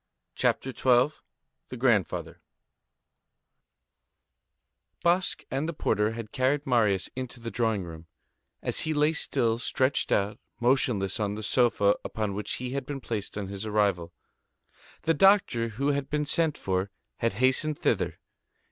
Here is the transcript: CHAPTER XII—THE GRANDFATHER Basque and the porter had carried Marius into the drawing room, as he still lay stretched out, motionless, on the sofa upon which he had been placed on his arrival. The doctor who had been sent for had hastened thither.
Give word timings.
CHAPTER 0.33 0.71
XII—THE 0.71 1.77
GRANDFATHER 1.77 2.41
Basque 5.03 5.43
and 5.51 5.69
the 5.69 5.73
porter 5.73 6.13
had 6.13 6.31
carried 6.31 6.65
Marius 6.65 7.07
into 7.15 7.39
the 7.39 7.51
drawing 7.51 7.83
room, 7.83 8.07
as 8.63 8.79
he 8.79 9.13
still 9.13 9.51
lay 9.51 9.57
stretched 9.59 10.11
out, 10.11 10.39
motionless, 10.59 11.19
on 11.19 11.35
the 11.35 11.43
sofa 11.43 11.95
upon 12.03 12.33
which 12.33 12.53
he 12.53 12.71
had 12.71 12.87
been 12.87 12.99
placed 12.99 13.37
on 13.37 13.49
his 13.49 13.63
arrival. 13.67 14.11
The 15.03 15.13
doctor 15.13 15.67
who 15.67 15.89
had 15.89 16.09
been 16.09 16.25
sent 16.25 16.57
for 16.57 16.89
had 17.17 17.33
hastened 17.33 17.77
thither. 17.77 18.17